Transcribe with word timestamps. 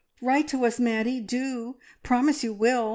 "Write 0.19 0.47
to 0.47 0.65
us, 0.65 0.79
Maddie, 0.79 1.19
do! 1.21 1.77
Promise 2.01 2.43
you 2.43 2.55
will! 2.55 2.89